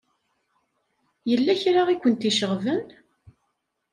Yella 1.29 1.53
kra 1.61 1.81
i 1.93 1.95
kent-iceɣben? 2.01 2.85